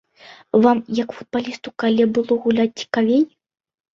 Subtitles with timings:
[0.63, 3.21] Вам, як футбалісту, калі было гуляць цікавей?